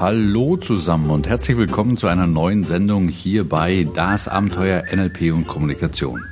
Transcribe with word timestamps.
Hallo 0.00 0.56
zusammen 0.56 1.10
und 1.10 1.28
herzlich 1.28 1.58
willkommen 1.58 1.98
zu 1.98 2.06
einer 2.06 2.26
neuen 2.26 2.64
Sendung 2.64 3.08
hier 3.08 3.46
bei 3.46 3.86
Das 3.94 4.28
Abenteuer 4.28 4.84
NLP 4.90 5.30
und 5.30 5.46
Kommunikation. 5.46 6.24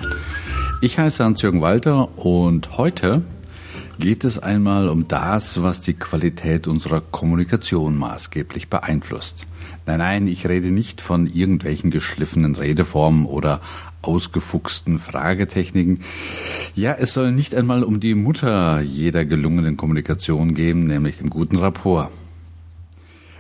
Ich 0.81 0.99
heiße 0.99 1.23
Hans-Jürgen 1.23 1.61
Walter 1.61 2.17
und 2.17 2.79
heute 2.79 3.27
geht 3.99 4.25
es 4.25 4.39
einmal 4.39 4.89
um 4.89 5.07
das, 5.07 5.63
was 5.63 5.83
die 5.83 5.93
Qualität 5.93 6.67
unserer 6.67 7.03
Kommunikation 7.03 7.95
maßgeblich 7.99 8.71
beeinflusst. 8.71 9.47
Nein, 9.85 9.99
nein, 9.99 10.29
ich 10.29 10.49
rede 10.49 10.69
nicht 10.71 11.03
von 11.03 11.27
irgendwelchen 11.27 11.91
geschliffenen 11.91 12.57
Redeformen 12.57 13.27
oder 13.27 13.61
ausgefuchsten 14.01 14.99
Fragetechniken. 14.99 16.01
Ja, 16.75 16.97
es 16.99 17.13
soll 17.13 17.33
nicht 17.33 17.55
einmal 17.55 17.85
um 17.85 18.01
die 18.01 18.15
Mutter 18.15 18.81
jeder 18.81 19.27
gelungenen 19.27 19.77
Kommunikation 19.77 20.55
gehen, 20.55 20.85
nämlich 20.85 21.19
dem 21.19 21.29
guten 21.29 21.57
Rapport. 21.57 22.11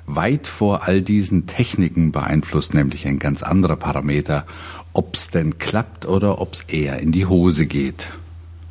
Weit 0.08 0.46
vor 0.46 0.88
all 0.88 1.02
diesen 1.02 1.46
Techniken 1.46 2.12
beeinflusst 2.12 2.72
nämlich 2.72 3.06
ein 3.06 3.18
ganz 3.18 3.42
anderer 3.42 3.76
Parameter, 3.76 4.46
ob's 4.94 5.28
denn 5.28 5.58
klappt 5.58 6.06
oder 6.06 6.40
ob's 6.40 6.62
eher 6.62 6.98
in 6.98 7.12
die 7.12 7.26
Hose 7.26 7.66
geht. 7.66 8.10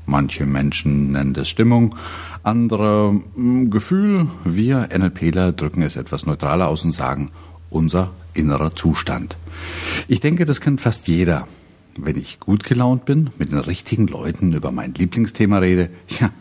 Manche 0.08 0.48
Menschen 0.48 1.12
nennen 1.12 1.36
das 1.36 1.48
Stimmung, 1.48 1.95
andere 2.42 3.22
hm, 3.36 3.70
Gefühl. 3.70 4.28
Wir 4.45 4.90
NLPler 4.98 5.52
drücken 5.52 5.84
es 5.84 5.95
etwas 5.95 6.26
neutraler 6.26 6.70
aus 6.70 6.84
und 6.84 6.92
sagen 6.92 7.30
unser 7.70 8.09
innerer 8.34 8.76
Zustand. 8.76 9.38
Ich 10.08 10.20
denke, 10.20 10.45
das 10.45 10.59
kennt 10.59 10.81
fast 10.81 11.08
jeder. 11.08 11.48
Wenn 12.00 12.17
ich 12.17 12.40
gut 12.40 12.64
gelaunt 12.64 13.06
bin, 13.06 13.30
mit 13.38 13.52
den 13.52 13.59
richtigen 13.59 14.08
Leuten 14.08 14.53
über 14.53 14.72
mein 14.72 14.95
Lieblingsthema 14.95 15.59
rede, 15.59 15.90
ja, 16.19 16.31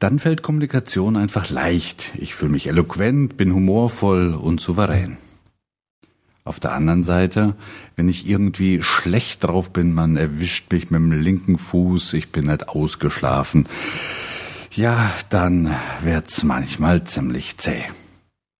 dann 0.00 0.18
fällt 0.18 0.42
Kommunikation 0.42 1.16
einfach 1.16 1.50
leicht. 1.50 2.12
Ich 2.16 2.34
fühle 2.34 2.52
mich 2.52 2.66
eloquent, 2.66 3.36
bin 3.36 3.54
humorvoll 3.54 4.34
und 4.34 4.60
souverän. 4.60 5.18
Auf 6.42 6.58
der 6.58 6.72
anderen 6.72 7.02
Seite, 7.02 7.54
wenn 7.96 8.08
ich 8.08 8.26
irgendwie 8.26 8.82
schlecht 8.82 9.44
drauf 9.44 9.72
bin, 9.72 9.92
man 9.92 10.16
erwischt 10.16 10.72
mich 10.72 10.90
mit 10.90 11.00
dem 11.00 11.12
linken 11.12 11.58
Fuß, 11.58 12.14
ich 12.14 12.32
bin 12.32 12.46
nicht 12.46 12.70
ausgeschlafen, 12.70 13.68
ja, 14.72 15.12
dann 15.28 15.76
wird's 16.02 16.44
manchmal 16.44 17.04
ziemlich 17.04 17.58
zäh. 17.58 17.84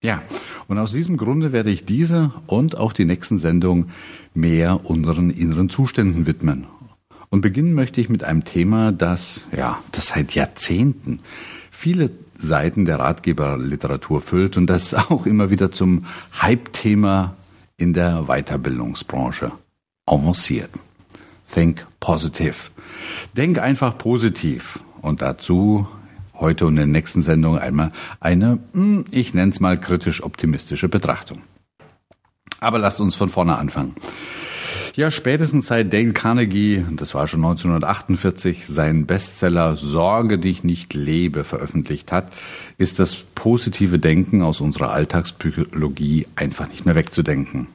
Ja, 0.02 0.22
und 0.68 0.78
aus 0.78 0.92
diesem 0.92 1.16
Grunde 1.16 1.52
werde 1.52 1.70
ich 1.70 1.84
diese 1.84 2.32
und 2.46 2.76
auch 2.76 2.92
die 2.92 3.06
nächsten 3.06 3.38
Sendungen 3.38 3.90
mehr 4.34 4.84
unseren 4.84 5.30
inneren 5.30 5.70
Zuständen 5.70 6.26
widmen 6.26 6.66
und 7.30 7.40
beginnen 7.40 7.74
möchte 7.74 8.00
ich 8.00 8.08
mit 8.08 8.24
einem 8.24 8.44
Thema, 8.44 8.92
das, 8.92 9.46
ja, 9.56 9.78
das 9.92 10.08
seit 10.08 10.34
Jahrzehnten 10.34 11.20
viele 11.70 12.10
Seiten 12.36 12.84
der 12.84 12.98
Ratgeberliteratur 12.98 14.20
füllt 14.20 14.56
und 14.56 14.66
das 14.66 14.94
auch 15.10 15.26
immer 15.26 15.50
wieder 15.50 15.70
zum 15.70 16.04
Hype-Thema 16.40 17.36
in 17.76 17.94
der 17.94 18.24
Weiterbildungsbranche 18.26 19.52
avanciert. 20.06 20.70
Think 21.52 21.86
positive. 22.00 22.54
Denk 23.36 23.58
einfach 23.58 23.96
positiv. 23.96 24.80
Und 25.00 25.22
dazu 25.22 25.86
heute 26.34 26.66
und 26.66 26.72
in 26.72 26.76
der 26.76 26.86
nächsten 26.86 27.22
Sendung 27.22 27.58
einmal 27.58 27.92
eine, 28.18 28.58
hm, 28.72 29.04
ich 29.10 29.34
nenne 29.34 29.50
es 29.50 29.60
mal 29.60 29.78
kritisch 29.78 30.22
optimistische 30.22 30.88
Betrachtung. 30.88 31.42
Aber 32.60 32.78
lasst 32.78 33.00
uns 33.00 33.14
von 33.14 33.28
vorne 33.28 33.56
anfangen. 33.56 33.94
Ja, 34.96 35.12
spätestens 35.12 35.68
seit 35.68 35.92
Dale 35.92 36.12
Carnegie, 36.12 36.84
das 36.96 37.14
war 37.14 37.28
schon 37.28 37.44
1948, 37.44 38.66
seinen 38.66 39.06
Bestseller 39.06 39.76
Sorge 39.76 40.38
dich 40.38 40.64
nicht 40.64 40.94
lebe 40.94 41.44
veröffentlicht 41.44 42.10
hat, 42.10 42.32
ist 42.76 42.98
das 42.98 43.16
positive 43.34 44.00
Denken 44.00 44.42
aus 44.42 44.60
unserer 44.60 44.90
Alltagspsychologie 44.90 46.26
einfach 46.34 46.68
nicht 46.68 46.86
mehr 46.86 46.96
wegzudenken. 46.96 47.68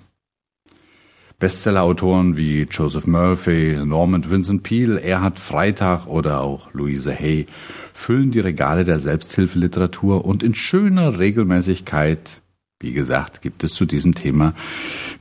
Bestsellerautoren 1.39 2.37
wie 2.37 2.63
Joseph 2.69 3.07
Murphy, 3.07 3.77
Norman 3.85 4.29
Vincent 4.29 4.63
Peale, 4.63 5.01
Erhard 5.01 5.39
Freitag 5.39 6.07
oder 6.07 6.41
auch 6.41 6.73
Louise 6.73 7.13
Hay 7.13 7.45
füllen 7.93 8.31
die 8.31 8.39
Regale 8.39 8.83
der 8.83 8.99
Selbsthilfeliteratur 8.99 10.25
und 10.25 10.43
in 10.43 10.55
schöner 10.55 11.17
Regelmäßigkeit 11.19 12.41
wie 12.81 12.93
gesagt, 12.93 13.41
gibt 13.41 13.63
es 13.63 13.73
zu 13.73 13.85
diesem 13.85 14.15
Thema 14.15 14.53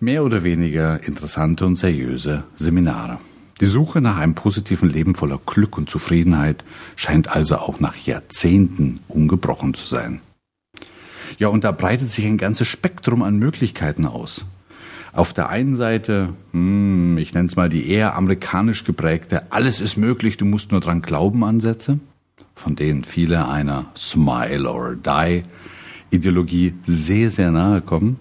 mehr 0.00 0.24
oder 0.24 0.42
weniger 0.42 1.02
interessante 1.06 1.64
und 1.64 1.76
seriöse 1.76 2.44
Seminare. 2.56 3.20
Die 3.60 3.66
Suche 3.66 4.00
nach 4.00 4.18
einem 4.18 4.34
positiven 4.34 4.88
Leben 4.88 5.14
voller 5.14 5.38
Glück 5.46 5.78
und 5.78 5.88
Zufriedenheit 5.88 6.64
scheint 6.96 7.28
also 7.34 7.58
auch 7.58 7.78
nach 7.78 7.96
Jahrzehnten 7.96 9.00
ungebrochen 9.06 9.74
zu 9.74 9.86
sein. 9.86 10.20
Ja, 11.38 11.48
und 11.48 11.62
da 11.62 11.70
breitet 11.70 12.10
sich 12.10 12.26
ein 12.26 12.38
ganzes 12.38 12.66
Spektrum 12.66 13.22
an 13.22 13.38
Möglichkeiten 13.38 14.06
aus. 14.06 14.44
Auf 15.12 15.32
der 15.32 15.48
einen 15.48 15.76
Seite, 15.76 16.30
hm, 16.50 17.16
ich 17.18 17.34
nenne 17.34 17.46
es 17.46 17.54
mal 17.54 17.68
die 17.68 17.88
eher 17.88 18.16
amerikanisch 18.16 18.82
geprägte 18.82 19.44
Alles 19.50 19.80
ist 19.80 19.96
möglich, 19.96 20.36
du 20.36 20.44
musst 20.44 20.72
nur 20.72 20.80
dran 20.80 21.02
glauben 21.02 21.44
Ansätze, 21.44 22.00
von 22.56 22.74
denen 22.74 23.04
viele 23.04 23.46
einer 23.48 23.86
Smile 23.96 24.68
or 24.68 24.96
Die 24.96 25.44
Ideologie 26.14 26.74
sehr, 26.84 27.30
sehr 27.30 27.50
nahe 27.50 27.80
kommen. 27.80 28.18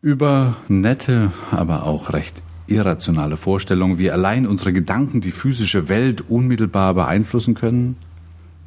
Über 0.00 0.56
nette, 0.68 1.32
aber 1.50 1.84
auch 1.84 2.12
recht 2.12 2.42
irrationale 2.68 3.36
Vorstellungen, 3.36 3.98
wie 3.98 4.10
allein 4.10 4.46
unsere 4.46 4.72
Gedanken 4.72 5.20
die 5.20 5.30
physische 5.30 5.88
Welt 5.88 6.24
unmittelbar 6.28 6.94
beeinflussen 6.94 7.54
können, 7.54 7.96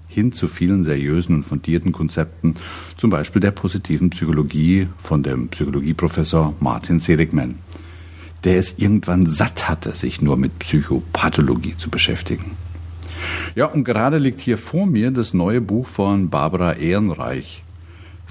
hin 0.07 0.31
zu 0.31 0.47
vielen 0.47 0.83
seriösen 0.83 1.37
und 1.37 1.43
fundierten 1.43 1.91
Konzepten, 1.91 2.55
zum 2.97 3.09
Beispiel 3.09 3.39
der 3.39 3.51
positiven 3.51 4.09
Psychologie 4.09 4.87
von 4.97 5.23
dem 5.23 5.47
Psychologieprofessor 5.49 6.53
Martin 6.59 6.99
Seligman, 6.99 7.55
der 8.43 8.57
es 8.57 8.75
irgendwann 8.77 9.25
satt 9.25 9.69
hatte, 9.69 9.95
sich 9.95 10.21
nur 10.21 10.35
mit 10.35 10.59
Psychopathologie 10.59 11.77
zu 11.77 11.89
beschäftigen. 11.89 12.57
Ja, 13.55 13.67
und 13.67 13.83
gerade 13.83 14.17
liegt 14.17 14.39
hier 14.39 14.57
vor 14.57 14.85
mir 14.85 15.11
das 15.11 15.33
neue 15.33 15.61
Buch 15.61 15.87
von 15.87 16.29
Barbara 16.29 16.73
Ehrenreich, 16.73 17.63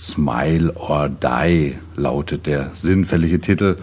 Smile 0.01 0.75
or 0.77 1.11
Die 1.11 1.75
lautet 1.95 2.47
der 2.47 2.71
sinnfällige 2.73 3.39
Titel. 3.39 3.77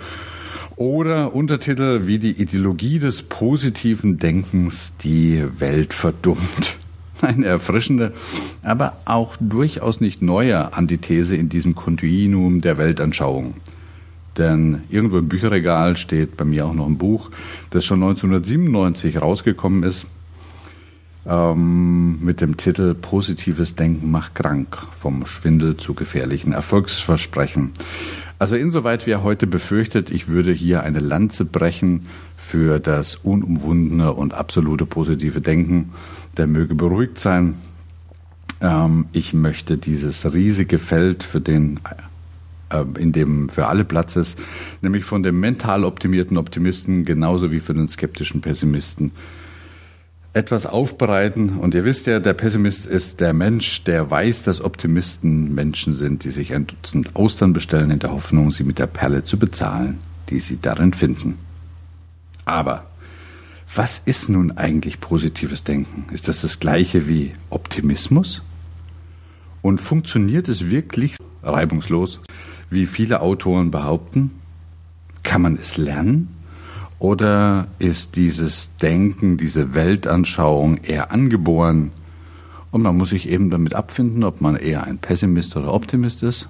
Oder 0.75 1.35
Untertitel 1.35 2.07
wie 2.07 2.17
die 2.17 2.41
Ideologie 2.41 2.97
des 2.97 3.21
positiven 3.21 4.17
Denkens 4.17 4.93
die 5.03 5.43
Welt 5.59 5.93
verdummt. 5.93 6.77
Eine 7.21 7.45
erfrischende, 7.45 8.13
aber 8.63 8.97
auch 9.05 9.35
durchaus 9.39 10.01
nicht 10.01 10.21
neue 10.23 10.73
Antithese 10.73 11.35
in 11.35 11.49
diesem 11.49 11.75
Kontinuum 11.75 12.61
der 12.61 12.77
Weltanschauung. 12.77 13.55
Denn 14.37 14.83
irgendwo 14.89 15.17
im 15.19 15.29
Bücherregal 15.29 15.97
steht 15.97 16.37
bei 16.37 16.45
mir 16.45 16.65
auch 16.65 16.73
noch 16.73 16.85
ein 16.87 16.97
Buch, 16.97 17.29
das 17.71 17.85
schon 17.85 18.03
1997 18.03 19.21
rausgekommen 19.21 19.83
ist 19.83 20.05
ähm, 21.27 22.23
mit 22.23 22.41
dem 22.41 22.57
Titel 22.57 22.93
Positives 22.93 23.75
Denken 23.75 24.09
macht 24.11 24.35
krank, 24.35 24.77
vom 24.97 25.25
Schwindel 25.25 25.77
zu 25.77 25.93
gefährlichen 25.93 26.53
Erfolgsversprechen. 26.53 27.71
Also 28.39 28.55
insoweit 28.55 29.07
wer 29.07 29.23
heute 29.23 29.47
befürchtet, 29.47 30.11
ich 30.11 30.27
würde 30.27 30.51
hier 30.51 30.83
eine 30.83 30.99
Lanze 30.99 31.43
brechen 31.43 32.07
für 32.37 32.79
das 32.79 33.15
unumwundene 33.15 34.13
und 34.13 34.33
absolute 34.33 34.85
positive 34.85 35.41
Denken, 35.41 35.91
der 36.37 36.47
möge 36.47 36.75
beruhigt 36.75 37.17
sein. 37.17 37.55
Ähm, 38.61 39.07
ich 39.11 39.33
möchte 39.33 39.77
dieses 39.77 40.31
riesige 40.31 40.79
Feld 40.79 41.23
für 41.23 41.41
den 41.41 41.79
äh, 42.69 42.85
in 42.99 43.11
dem 43.11 43.49
für 43.49 43.67
alle 43.67 43.85
Platz 43.85 44.15
ist, 44.15 44.39
nämlich 44.81 45.03
von 45.03 45.23
dem 45.23 45.39
mental 45.39 45.83
optimierten 45.83 46.37
Optimisten 46.37 47.05
genauso 47.05 47.51
wie 47.51 47.59
für 47.59 47.73
den 47.73 47.87
skeptischen 47.87 48.41
Pessimisten 48.41 49.11
etwas 50.37 50.65
aufbereiten. 50.65 51.57
Und 51.57 51.73
ihr 51.73 51.83
wisst 51.83 52.07
ja, 52.07 52.19
der 52.19 52.33
Pessimist 52.33 52.85
ist 52.85 53.19
der 53.19 53.33
Mensch, 53.33 53.83
der 53.83 54.09
weiß, 54.09 54.43
dass 54.43 54.61
Optimisten 54.61 55.53
Menschen 55.53 55.95
sind, 55.95 56.23
die 56.23 56.31
sich 56.31 56.53
ein 56.53 56.67
Dutzend 56.67 57.15
Austern 57.15 57.53
bestellen 57.53 57.91
in 57.91 57.99
der 57.99 58.11
Hoffnung, 58.11 58.51
sie 58.51 58.63
mit 58.63 58.79
der 58.79 58.87
Perle 58.87 59.23
zu 59.23 59.37
bezahlen, 59.37 59.97
die 60.29 60.39
sie 60.39 60.59
darin 60.61 60.93
finden. 60.93 61.39
Aber 62.45 62.85
was 63.75 64.01
ist 64.05 64.29
nun 64.29 64.51
eigentlich 64.51 65.01
positives 65.01 65.63
Denken? 65.63 66.05
Ist 66.13 66.27
das 66.29 66.41
das 66.41 66.59
gleiche 66.59 67.07
wie 67.07 67.33
Optimismus? 67.49 68.43
Und 69.61 69.81
funktioniert 69.81 70.47
es 70.47 70.69
wirklich 70.69 71.17
reibungslos, 71.43 72.21
wie 72.69 72.85
viele 72.85 73.21
Autoren 73.21 73.71
behaupten? 73.71 74.31
Kann 75.23 75.41
man 75.41 75.57
es 75.57 75.77
lernen? 75.77 76.36
Oder 76.99 77.67
ist 77.77 78.15
dieses 78.15 78.75
Denken, 78.77 79.37
diese 79.37 79.73
Weltanschauung 79.73 80.77
eher 80.77 81.11
angeboren 81.11 81.91
und 82.71 82.81
man 82.81 82.97
muss 82.97 83.09
sich 83.09 83.29
eben 83.29 83.49
damit 83.49 83.75
abfinden, 83.75 84.23
ob 84.23 84.41
man 84.41 84.55
eher 84.55 84.83
ein 84.83 84.97
Pessimist 84.97 85.55
oder 85.55 85.73
Optimist 85.73 86.23
ist? 86.23 86.47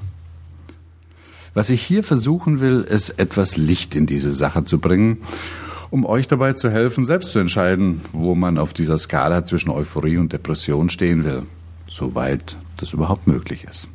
Was 1.54 1.70
ich 1.70 1.82
hier 1.82 2.04
versuchen 2.04 2.60
will, 2.62 2.82
ist 2.82 3.20
etwas 3.20 3.58
Licht 3.58 3.96
in 3.96 4.06
diese 4.06 4.32
Sache 4.32 4.64
zu 4.64 4.80
bringen, 4.80 5.18
um 5.90 6.06
euch 6.06 6.28
dabei 6.28 6.54
zu 6.54 6.70
helfen, 6.70 7.06
selbst 7.06 7.32
zu 7.32 7.40
entscheiden, 7.40 8.02
wo 8.14 8.36
man 8.36 8.58
auf 8.58 8.74
dieser 8.74 9.00
Skala 9.00 9.44
zwischen 9.44 9.70
Euphorie 9.70 10.18
und 10.18 10.32
Depression 10.32 10.90
stehen 10.90 11.24
will, 11.24 11.44
soweit 11.90 12.58
das 12.78 12.94
überhaupt 12.94 13.28
möglich 13.28 13.66
ist. 13.70 13.88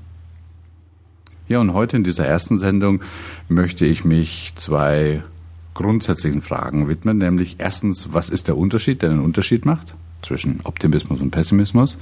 Ja, 1.49 1.61
und 1.61 1.73
heute 1.73 1.97
in 1.97 2.05
dieser 2.05 2.27
ersten 2.27 2.59
Sendung 2.59 3.01
möchte 3.49 3.87
ich 3.87 4.05
mich 4.05 4.53
zwei 4.57 5.23
grundsätzlichen 5.75 6.43
Fragen 6.43 6.89
widmen, 6.89 7.19
nämlich 7.19 7.57
erstens, 7.59 8.13
was 8.13 8.29
ist 8.29 8.49
der 8.49 8.57
Unterschied, 8.57 9.03
der 9.03 9.11
einen 9.11 9.21
Unterschied 9.21 9.65
macht 9.65 9.95
zwischen 10.23 10.61
Optimismus 10.65 11.21
und 11.21 11.31
Pessimismus? 11.31 11.99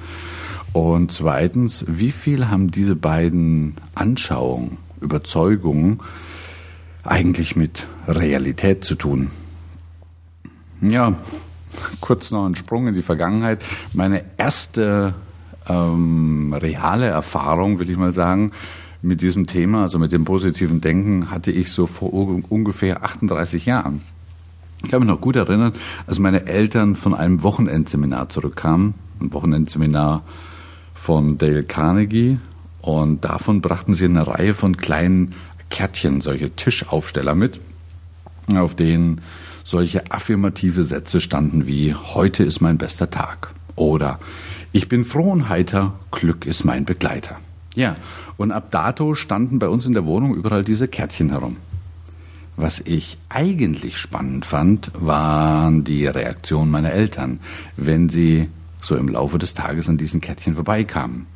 Und 0.72 1.10
zweitens, 1.12 1.84
wie 1.88 2.12
viel 2.12 2.48
haben 2.48 2.70
diese 2.70 2.94
beiden 2.94 3.74
Anschauungen, 3.94 4.78
Überzeugungen 5.00 5.98
eigentlich 7.02 7.56
mit 7.56 7.86
Realität 8.06 8.84
zu 8.84 8.94
tun? 8.94 9.30
Ja, 10.80 11.16
kurz 12.00 12.30
noch 12.30 12.46
ein 12.46 12.56
Sprung 12.56 12.88
in 12.88 12.94
die 12.94 13.02
Vergangenheit. 13.02 13.62
Meine 13.92 14.24
erste 14.36 15.14
ähm, 15.68 16.54
reale 16.54 17.06
Erfahrung, 17.06 17.78
will 17.78 17.90
ich 17.90 17.96
mal 17.96 18.12
sagen, 18.12 18.52
mit 19.02 19.22
diesem 19.22 19.46
Thema, 19.46 19.82
also 19.82 19.98
mit 19.98 20.12
dem 20.12 20.24
positiven 20.24 20.80
Denken, 20.80 21.30
hatte 21.30 21.50
ich 21.50 21.72
so 21.72 21.86
vor 21.86 22.12
ungefähr 22.12 23.02
38 23.02 23.66
Jahren. 23.66 24.02
Ich 24.82 24.90
kann 24.90 25.00
mich 25.00 25.08
noch 25.08 25.20
gut 25.20 25.36
erinnern, 25.36 25.72
als 26.06 26.18
meine 26.18 26.46
Eltern 26.46 26.94
von 26.94 27.14
einem 27.14 27.42
Wochenendseminar 27.42 28.28
zurückkamen, 28.28 28.94
ein 29.20 29.32
Wochenendseminar 29.32 30.22
von 30.94 31.36
Dale 31.36 31.64
Carnegie, 31.64 32.38
und 32.82 33.24
davon 33.24 33.60
brachten 33.60 33.92
sie 33.92 34.06
eine 34.06 34.26
Reihe 34.26 34.54
von 34.54 34.76
kleinen 34.76 35.34
Kärtchen, 35.68 36.22
solche 36.22 36.56
Tischaufsteller 36.56 37.34
mit, 37.34 37.60
auf 38.54 38.74
denen 38.74 39.20
solche 39.64 40.10
affirmative 40.10 40.84
Sätze 40.84 41.20
standen 41.20 41.66
wie 41.66 41.94
heute 41.94 42.42
ist 42.42 42.60
mein 42.60 42.78
bester 42.78 43.10
Tag 43.10 43.52
oder 43.76 44.18
ich 44.72 44.88
bin 44.88 45.04
froh 45.04 45.30
und 45.30 45.48
heiter, 45.48 45.94
Glück 46.10 46.46
ist 46.46 46.64
mein 46.64 46.84
Begleiter. 46.84 47.38
Ja, 47.74 47.96
und 48.36 48.52
ab 48.52 48.70
dato 48.70 49.14
standen 49.14 49.58
bei 49.58 49.68
uns 49.68 49.86
in 49.86 49.92
der 49.92 50.06
Wohnung 50.06 50.34
überall 50.34 50.64
diese 50.64 50.88
Kärtchen 50.88 51.30
herum. 51.30 51.56
Was 52.56 52.80
ich 52.80 53.16
eigentlich 53.28 53.96
spannend 53.96 54.44
fand, 54.44 54.90
waren 54.94 55.84
die 55.84 56.06
Reaktionen 56.06 56.70
meiner 56.70 56.92
Eltern, 56.92 57.40
wenn 57.76 58.08
sie 58.08 58.48
so 58.82 58.96
im 58.96 59.08
Laufe 59.08 59.38
des 59.38 59.54
Tages 59.54 59.88
an 59.88 59.98
diesen 59.98 60.20
Kärtchen 60.20 60.54
vorbeikamen. 60.54 61.26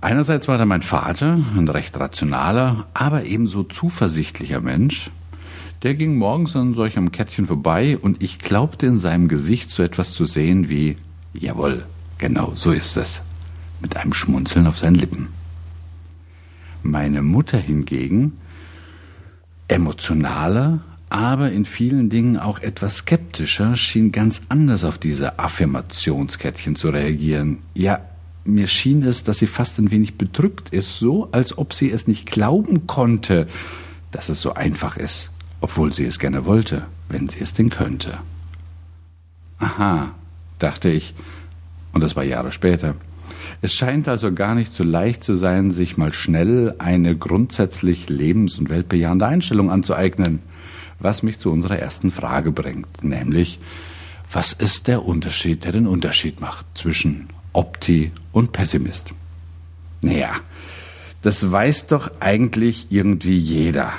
Einerseits 0.00 0.48
war 0.48 0.58
da 0.58 0.64
mein 0.64 0.82
Vater, 0.82 1.38
ein 1.56 1.68
recht 1.68 1.98
rationaler, 1.98 2.86
aber 2.92 3.24
ebenso 3.24 3.62
zuversichtlicher 3.62 4.60
Mensch. 4.60 5.10
Der 5.82 5.94
ging 5.94 6.16
morgens 6.16 6.54
an 6.54 6.74
solchem 6.74 7.10
Kettchen 7.12 7.46
vorbei 7.46 7.98
und 7.98 8.22
ich 8.22 8.38
glaubte 8.38 8.86
in 8.86 8.98
seinem 8.98 9.28
Gesicht 9.28 9.70
so 9.70 9.82
etwas 9.82 10.12
zu 10.12 10.24
sehen 10.26 10.68
wie 10.68 10.96
Jawohl, 11.34 11.86
genau 12.18 12.52
so 12.54 12.70
ist 12.72 12.96
es, 12.96 13.22
mit 13.82 13.96
einem 13.96 14.14
Schmunzeln 14.14 14.66
auf 14.66 14.78
seinen 14.78 14.94
Lippen. 14.94 15.28
Meine 16.82 17.22
Mutter 17.22 17.58
hingegen, 17.58 18.38
emotionaler, 19.68 20.80
aber 21.10 21.52
in 21.52 21.66
vielen 21.66 22.08
Dingen 22.08 22.38
auch 22.38 22.60
etwas 22.60 22.98
skeptischer, 22.98 23.76
schien 23.76 24.12
ganz 24.12 24.42
anders 24.48 24.84
auf 24.84 24.96
diese 24.96 25.38
Affirmationskettchen 25.38 26.74
zu 26.74 26.88
reagieren. 26.88 27.58
Ja, 27.74 28.00
mir 28.44 28.66
schien 28.66 29.02
es, 29.02 29.22
dass 29.22 29.38
sie 29.38 29.46
fast 29.46 29.78
ein 29.78 29.90
wenig 29.90 30.16
bedrückt 30.16 30.70
ist, 30.70 30.98
so 30.98 31.28
als 31.32 31.58
ob 31.58 31.74
sie 31.74 31.90
es 31.90 32.06
nicht 32.06 32.30
glauben 32.30 32.86
konnte, 32.86 33.46
dass 34.10 34.28
es 34.28 34.40
so 34.40 34.54
einfach 34.54 34.96
ist, 34.96 35.30
obwohl 35.60 35.92
sie 35.92 36.04
es 36.04 36.18
gerne 36.18 36.44
wollte, 36.46 36.86
wenn 37.08 37.28
sie 37.28 37.40
es 37.40 37.52
denn 37.52 37.70
könnte. 37.70 38.18
Aha, 39.58 40.14
dachte 40.58 40.88
ich, 40.88 41.14
und 41.92 42.02
das 42.02 42.16
war 42.16 42.24
Jahre 42.24 42.52
später. 42.52 42.94
Es 43.64 43.72
scheint 43.74 44.08
also 44.08 44.32
gar 44.32 44.56
nicht 44.56 44.74
so 44.74 44.82
leicht 44.82 45.22
zu 45.22 45.36
sein, 45.36 45.70
sich 45.70 45.96
mal 45.96 46.12
schnell 46.12 46.74
eine 46.78 47.16
grundsätzlich 47.16 48.08
lebens- 48.08 48.58
und 48.58 48.68
weltbejahende 48.68 49.24
Einstellung 49.24 49.70
anzueignen, 49.70 50.40
was 50.98 51.22
mich 51.22 51.38
zu 51.38 51.52
unserer 51.52 51.78
ersten 51.78 52.10
Frage 52.10 52.50
bringt, 52.50 53.04
nämlich, 53.04 53.60
was 54.32 54.52
ist 54.52 54.88
der 54.88 55.04
Unterschied, 55.04 55.62
der 55.62 55.70
den 55.70 55.86
Unterschied 55.86 56.40
macht 56.40 56.66
zwischen 56.74 57.28
Opti 57.52 58.10
und 58.32 58.50
Pessimist? 58.50 59.14
Naja, 60.00 60.32
das 61.20 61.52
weiß 61.52 61.86
doch 61.86 62.10
eigentlich 62.18 62.88
irgendwie 62.90 63.38
jeder. 63.38 63.92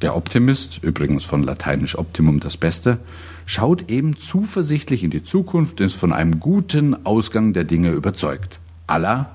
Der 0.00 0.16
Optimist, 0.16 0.78
übrigens 0.82 1.26
von 1.26 1.42
lateinisch 1.42 1.98
Optimum 1.98 2.40
das 2.40 2.56
Beste, 2.56 2.96
schaut 3.44 3.90
eben 3.90 4.16
zuversichtlich 4.16 5.04
in 5.04 5.10
die 5.10 5.22
Zukunft 5.22 5.82
und 5.82 5.88
ist 5.88 5.96
von 5.96 6.14
einem 6.14 6.40
guten 6.40 7.04
Ausgang 7.04 7.52
der 7.52 7.64
Dinge 7.64 7.90
überzeugt. 7.90 8.59
Allah, 8.90 9.30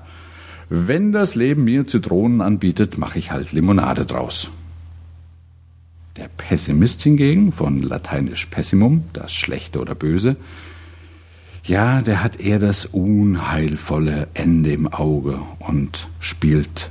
wenn 0.68 1.12
das 1.12 1.34
Leben 1.34 1.64
mir 1.64 1.86
Zitronen 1.86 2.40
anbietet, 2.40 2.98
mache 2.98 3.18
ich 3.18 3.30
halt 3.30 3.52
Limonade 3.52 4.04
draus. 4.04 4.50
Der 6.16 6.28
Pessimist 6.28 7.02
hingegen, 7.02 7.52
von 7.52 7.82
lateinisch 7.82 8.46
pessimum, 8.46 9.04
das 9.12 9.32
Schlechte 9.32 9.80
oder 9.80 9.94
Böse, 9.94 10.36
ja, 11.62 12.00
der 12.00 12.22
hat 12.22 12.38
eher 12.38 12.58
das 12.58 12.86
unheilvolle 12.86 14.28
Ende 14.34 14.72
im 14.72 14.86
Auge 14.86 15.40
und 15.58 16.08
spielt 16.20 16.90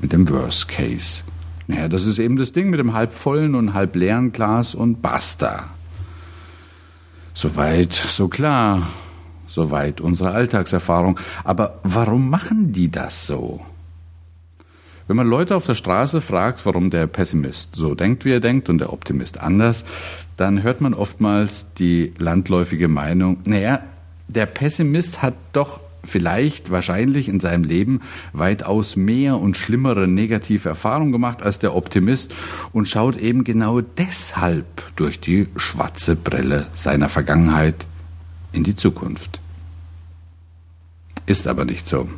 mit 0.00 0.12
dem 0.12 0.28
Worst 0.28 0.68
Case. 0.68 1.24
Naja, 1.68 1.88
das 1.88 2.04
ist 2.04 2.18
eben 2.18 2.36
das 2.36 2.52
Ding 2.52 2.68
mit 2.68 2.80
dem 2.80 2.92
halb 2.92 3.14
vollen 3.14 3.54
und 3.54 3.72
halb 3.72 3.96
leeren 3.96 4.32
Glas 4.32 4.74
und 4.74 5.00
basta. 5.00 5.70
Soweit, 7.32 7.94
so 7.94 8.28
klar. 8.28 8.88
Soweit 9.52 10.00
unsere 10.00 10.30
Alltagserfahrung. 10.30 11.20
Aber 11.44 11.78
warum 11.82 12.30
machen 12.30 12.72
die 12.72 12.90
das 12.90 13.26
so? 13.26 13.60
Wenn 15.06 15.16
man 15.16 15.26
Leute 15.26 15.54
auf 15.56 15.66
der 15.66 15.74
Straße 15.74 16.22
fragt, 16.22 16.64
warum 16.64 16.88
der 16.88 17.06
Pessimist 17.06 17.76
so 17.76 17.94
denkt, 17.94 18.24
wie 18.24 18.32
er 18.32 18.40
denkt, 18.40 18.70
und 18.70 18.78
der 18.78 18.94
Optimist 18.94 19.38
anders, 19.38 19.84
dann 20.38 20.62
hört 20.62 20.80
man 20.80 20.94
oftmals 20.94 21.74
die 21.74 22.14
landläufige 22.16 22.88
Meinung, 22.88 23.40
naja, 23.44 23.82
der 24.28 24.46
Pessimist 24.46 25.20
hat 25.20 25.34
doch 25.52 25.80
vielleicht 26.02 26.70
wahrscheinlich 26.70 27.28
in 27.28 27.38
seinem 27.38 27.64
Leben 27.64 28.00
weitaus 28.32 28.96
mehr 28.96 29.38
und 29.38 29.58
schlimmere 29.58 30.08
negative 30.08 30.70
Erfahrungen 30.70 31.12
gemacht 31.12 31.42
als 31.42 31.58
der 31.58 31.76
Optimist 31.76 32.32
und 32.72 32.88
schaut 32.88 33.18
eben 33.18 33.44
genau 33.44 33.82
deshalb 33.82 34.96
durch 34.96 35.20
die 35.20 35.48
schwarze 35.56 36.16
Brille 36.16 36.68
seiner 36.72 37.10
Vergangenheit 37.10 37.84
in 38.52 38.64
die 38.64 38.76
Zukunft. 38.76 39.41
Ist 41.26 41.46
aber 41.46 41.64
nicht 41.64 41.86
so. 41.86 42.08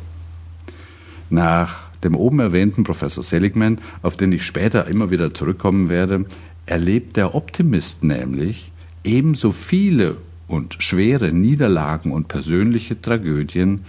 Nach 1.29 1.85
dem 2.03 2.15
oben 2.15 2.39
erwähnten 2.39 2.83
Professor 2.83 3.23
Seligman, 3.23 3.79
auf 4.01 4.15
den 4.15 4.31
ich 4.31 4.45
später 4.45 4.87
immer 4.87 5.09
wieder 5.09 5.33
zurückkommen 5.33 5.89
werde, 5.89 6.25
erlebt 6.65 7.17
der 7.17 7.35
Optimist 7.35 8.03
nämlich 8.03 8.71
ebenso 9.03 9.51
viele 9.51 10.17
und 10.47 10.77
schwere 10.79 11.31
Niederlagen 11.31 12.11
und 12.11 12.27
persönliche 12.27 13.01
Tragödien 13.01 13.85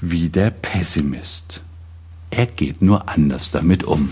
wie 0.00 0.28
der 0.28 0.50
Pessimist. 0.50 1.62
Er 2.30 2.46
geht 2.46 2.80
nur 2.82 3.08
anders 3.08 3.50
damit 3.50 3.84
um. 3.84 4.10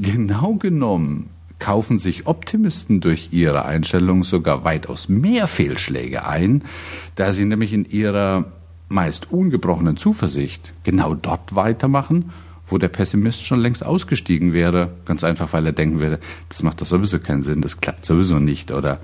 Genau 0.00 0.54
genommen 0.54 1.30
kaufen 1.62 2.00
sich 2.00 2.26
Optimisten 2.26 3.00
durch 3.00 3.28
ihre 3.30 3.64
Einstellung 3.64 4.24
sogar 4.24 4.64
weitaus 4.64 5.08
mehr 5.08 5.46
Fehlschläge 5.46 6.26
ein, 6.26 6.64
da 7.14 7.30
sie 7.30 7.44
nämlich 7.44 7.72
in 7.72 7.84
ihrer 7.84 8.46
meist 8.88 9.30
ungebrochenen 9.30 9.96
Zuversicht 9.96 10.74
genau 10.82 11.14
dort 11.14 11.54
weitermachen, 11.54 12.32
wo 12.66 12.78
der 12.78 12.88
Pessimist 12.88 13.46
schon 13.46 13.60
längst 13.60 13.86
ausgestiegen 13.86 14.52
wäre, 14.52 14.90
ganz 15.04 15.22
einfach, 15.22 15.52
weil 15.52 15.64
er 15.64 15.72
denken 15.72 16.00
würde, 16.00 16.18
das 16.48 16.64
macht 16.64 16.80
doch 16.80 16.86
sowieso 16.86 17.20
keinen 17.20 17.44
Sinn, 17.44 17.60
das 17.60 17.80
klappt 17.80 18.04
sowieso 18.04 18.40
nicht 18.40 18.72
oder 18.72 18.98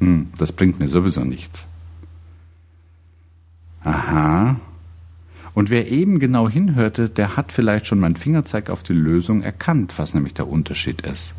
hm, 0.00 0.26
das 0.36 0.52
bringt 0.52 0.78
mir 0.78 0.88
sowieso 0.88 1.24
nichts. 1.24 1.66
Aha. 3.82 4.60
Und 5.54 5.70
wer 5.70 5.90
eben 5.90 6.18
genau 6.18 6.50
hinhörte, 6.50 7.08
der 7.08 7.38
hat 7.38 7.50
vielleicht 7.50 7.86
schon 7.86 8.00
meinen 8.00 8.16
Fingerzeig 8.16 8.68
auf 8.68 8.82
die 8.82 8.92
Lösung 8.92 9.40
erkannt, 9.40 9.94
was 9.96 10.12
nämlich 10.12 10.34
der 10.34 10.48
Unterschied 10.48 11.00
ist. 11.06 11.34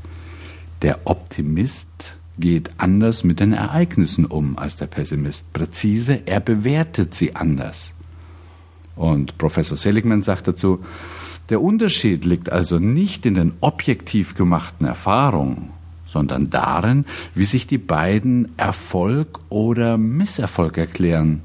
Der 0.86 1.00
Optimist 1.06 2.16
geht 2.38 2.70
anders 2.78 3.24
mit 3.24 3.40
den 3.40 3.54
Ereignissen 3.54 4.24
um 4.24 4.56
als 4.56 4.78
der 4.78 4.86
Pessimist. 4.86 5.52
Präzise, 5.52 6.22
er 6.28 6.40
bewertet 6.40 7.16
sie 7.16 7.36
anders. 7.36 7.92
Und 8.96 9.40
Professor 9.40 9.78
Seligman 9.78 10.22
sagt 10.22 10.48
dazu, 10.48 10.86
der 11.50 11.64
Unterschied 11.64 12.24
liegt 12.24 12.52
also 12.52 12.78
nicht 12.78 13.26
in 13.26 13.34
den 13.34 13.54
objektiv 13.62 14.36
gemachten 14.36 14.86
Erfahrungen, 14.86 15.72
sondern 16.06 16.52
darin, 16.52 17.06
wie 17.34 17.46
sich 17.46 17.66
die 17.66 17.80
beiden 17.80 18.56
Erfolg 18.56 19.40
oder 19.50 19.98
Misserfolg 19.98 20.78
erklären. 20.78 21.42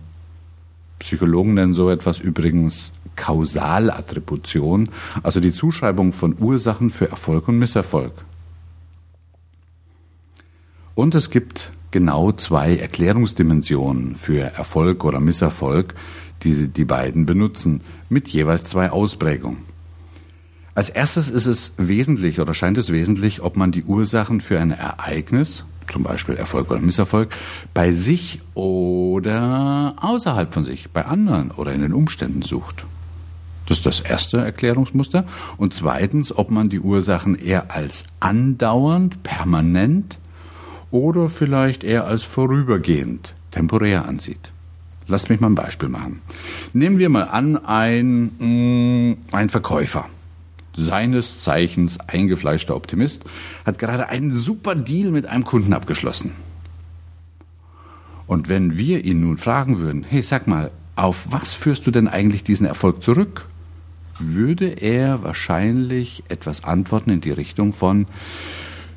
Psychologen 0.98 1.54
nennen 1.54 1.72
so 1.72 1.88
etwas 1.88 2.18
übrigens 2.18 2.92
Kausalattribution, 3.16 4.90
also 5.22 5.40
die 5.40 5.54
Zuschreibung 5.54 6.12
von 6.12 6.36
Ursachen 6.38 6.90
für 6.90 7.08
Erfolg 7.08 7.48
und 7.48 7.58
Misserfolg. 7.58 8.12
Und 10.94 11.14
es 11.14 11.30
gibt 11.30 11.72
genau 11.90 12.32
zwei 12.32 12.76
Erklärungsdimensionen 12.76 14.16
für 14.16 14.40
Erfolg 14.40 15.04
oder 15.04 15.20
Misserfolg, 15.20 15.94
die 16.42 16.52
sie 16.52 16.68
die 16.68 16.84
beiden 16.84 17.26
benutzen, 17.26 17.82
mit 18.08 18.28
jeweils 18.28 18.64
zwei 18.64 18.90
Ausprägungen. 18.90 19.58
Als 20.74 20.88
erstes 20.88 21.28
ist 21.28 21.46
es 21.46 21.72
wesentlich 21.76 22.40
oder 22.40 22.54
scheint 22.54 22.78
es 22.78 22.90
wesentlich, 22.90 23.42
ob 23.42 23.56
man 23.56 23.72
die 23.72 23.84
Ursachen 23.84 24.40
für 24.40 24.58
ein 24.60 24.70
Ereignis, 24.70 25.64
zum 25.90 26.04
Beispiel 26.04 26.36
Erfolg 26.36 26.70
oder 26.70 26.80
Misserfolg, 26.80 27.34
bei 27.74 27.92
sich 27.92 28.40
oder 28.54 29.96
außerhalb 30.00 30.54
von 30.54 30.64
sich, 30.64 30.88
bei 30.90 31.04
anderen 31.04 31.50
oder 31.50 31.72
in 31.72 31.82
den 31.82 31.92
Umständen 31.92 32.42
sucht. 32.42 32.84
Das 33.66 33.78
ist 33.78 33.86
das 33.86 34.00
erste 34.00 34.38
Erklärungsmuster. 34.38 35.24
Und 35.56 35.74
zweitens, 35.74 36.36
ob 36.36 36.50
man 36.50 36.68
die 36.68 36.80
Ursachen 36.80 37.36
eher 37.36 37.72
als 37.72 38.04
andauernd, 38.20 39.22
permanent 39.22 40.18
oder 40.90 41.28
vielleicht 41.28 41.84
eher 41.84 42.06
als 42.06 42.24
vorübergehend, 42.24 43.34
temporär 43.50 44.06
ansieht. 44.06 44.52
Lasst 45.06 45.28
mich 45.28 45.40
mal 45.40 45.50
ein 45.50 45.54
Beispiel 45.54 45.88
machen. 45.88 46.20
Nehmen 46.72 46.98
wir 46.98 47.08
mal 47.08 47.24
an, 47.24 47.56
ein, 47.56 48.30
mm, 48.38 49.16
ein 49.32 49.48
Verkäufer, 49.48 50.06
seines 50.72 51.40
Zeichens 51.40 51.98
eingefleischter 52.00 52.76
Optimist, 52.76 53.24
hat 53.66 53.78
gerade 53.78 54.08
einen 54.08 54.32
super 54.32 54.74
Deal 54.74 55.10
mit 55.10 55.26
einem 55.26 55.44
Kunden 55.44 55.72
abgeschlossen. 55.72 56.32
Und 58.26 58.48
wenn 58.48 58.78
wir 58.78 59.04
ihn 59.04 59.22
nun 59.22 59.38
fragen 59.38 59.78
würden, 59.78 60.04
hey, 60.08 60.22
sag 60.22 60.46
mal, 60.46 60.70
auf 60.94 61.26
was 61.30 61.54
führst 61.54 61.86
du 61.86 61.90
denn 61.90 62.06
eigentlich 62.06 62.44
diesen 62.44 62.66
Erfolg 62.66 63.02
zurück? 63.02 63.48
Würde 64.20 64.68
er 64.68 65.24
wahrscheinlich 65.24 66.22
etwas 66.28 66.62
antworten 66.62 67.10
in 67.10 67.20
die 67.20 67.32
Richtung 67.32 67.72
von, 67.72 68.06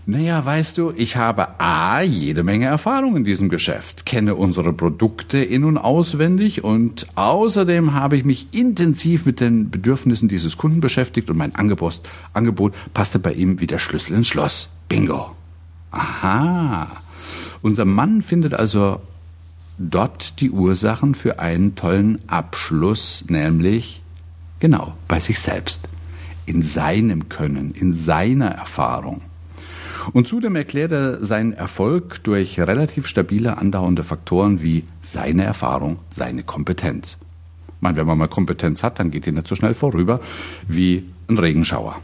naja, 0.05 0.43
weißt 0.43 0.77
du, 0.77 0.91
ich 0.97 1.15
habe 1.15 1.59
A, 1.61 2.01
jede 2.01 2.43
Menge 2.43 2.65
Erfahrung 2.65 3.15
in 3.15 3.23
diesem 3.23 3.47
Geschäft, 3.47 4.05
kenne 4.05 4.35
unsere 4.35 4.73
Produkte 4.73 5.37
in 5.37 5.63
und 5.63 5.77
auswendig 5.77 6.63
und 6.63 7.07
außerdem 7.15 7.93
habe 7.93 8.17
ich 8.17 8.25
mich 8.25 8.47
intensiv 8.51 9.25
mit 9.25 9.39
den 9.39 9.69
Bedürfnissen 9.69 10.27
dieses 10.27 10.57
Kunden 10.57 10.81
beschäftigt 10.81 11.29
und 11.29 11.37
mein 11.37 11.55
Angebot, 11.55 12.01
Angebot 12.33 12.73
passte 12.93 13.17
bei 13.17 13.31
ihm 13.31 13.61
wie 13.61 13.67
der 13.67 13.79
Schlüssel 13.79 14.15
ins 14.17 14.27
Schloss. 14.27 14.69
Bingo. 14.89 15.31
Aha. 15.91 16.91
Unser 17.61 17.85
Mann 17.85 18.21
findet 18.21 18.53
also 18.53 18.99
dort 19.77 20.41
die 20.41 20.51
Ursachen 20.51 21.15
für 21.15 21.39
einen 21.39 21.75
tollen 21.75 22.19
Abschluss, 22.27 23.23
nämlich 23.29 24.01
genau 24.59 24.95
bei 25.07 25.21
sich 25.21 25.39
selbst, 25.39 25.87
in 26.45 26.61
seinem 26.61 27.29
Können, 27.29 27.73
in 27.73 27.93
seiner 27.93 28.49
Erfahrung. 28.49 29.21
Und 30.11 30.27
zudem 30.27 30.55
erklärt 30.55 30.91
er 30.91 31.23
seinen 31.23 31.53
Erfolg 31.53 32.23
durch 32.23 32.59
relativ 32.59 33.07
stabile 33.07 33.57
andauernde 33.57 34.03
Faktoren 34.03 34.61
wie 34.61 34.83
seine 35.01 35.43
Erfahrung, 35.43 35.99
seine 36.13 36.43
Kompetenz. 36.43 37.17
Ich 37.67 37.81
meine, 37.81 37.97
wenn 37.97 38.07
man 38.07 38.17
mal 38.17 38.27
Kompetenz 38.27 38.83
hat, 38.83 38.99
dann 38.99 39.11
geht 39.11 39.25
die 39.25 39.31
nicht 39.31 39.47
so 39.47 39.55
schnell 39.55 39.73
vorüber 39.73 40.19
wie 40.67 41.05
ein 41.27 41.37
Regenschauer. 41.37 41.97